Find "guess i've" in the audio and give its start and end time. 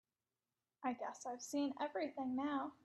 0.93-1.41